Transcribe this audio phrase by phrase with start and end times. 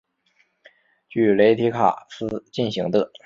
[1.09, 3.11] 据雷提卡斯进行的。